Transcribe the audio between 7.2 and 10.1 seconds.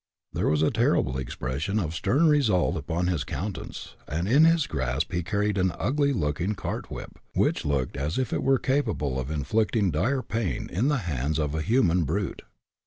which looked as if it were capable of inflicting